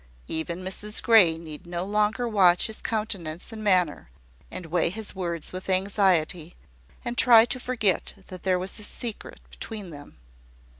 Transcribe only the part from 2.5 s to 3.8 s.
his countenance and